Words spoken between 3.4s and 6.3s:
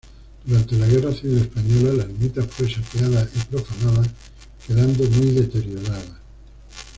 profanada, quedando muy deteriorada.